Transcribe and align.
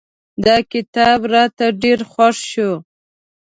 دا 0.45 0.55
کتاب 0.71 1.19
راته 1.33 1.65
ډېر 1.81 1.99
خوښ 2.11 2.37
شو. 2.51 2.71